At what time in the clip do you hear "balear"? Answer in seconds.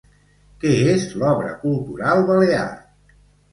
2.33-2.65